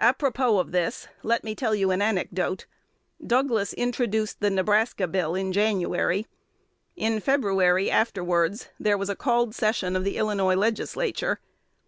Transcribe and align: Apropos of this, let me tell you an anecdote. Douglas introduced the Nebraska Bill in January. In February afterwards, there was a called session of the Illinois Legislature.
Apropos 0.00 0.60
of 0.60 0.70
this, 0.70 1.08
let 1.24 1.42
me 1.42 1.56
tell 1.56 1.74
you 1.74 1.90
an 1.90 2.00
anecdote. 2.00 2.66
Douglas 3.26 3.72
introduced 3.72 4.38
the 4.38 4.48
Nebraska 4.48 5.08
Bill 5.08 5.34
in 5.34 5.52
January. 5.52 6.28
In 6.94 7.18
February 7.18 7.90
afterwards, 7.90 8.68
there 8.78 8.96
was 8.96 9.10
a 9.10 9.16
called 9.16 9.52
session 9.52 9.96
of 9.96 10.04
the 10.04 10.16
Illinois 10.16 10.54
Legislature. 10.54 11.40